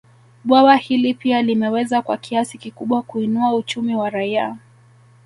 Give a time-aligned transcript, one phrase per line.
[0.43, 4.57] Bwawa hili pia limeweza kwa kiasi kikubwa kuinua uchumi wa raia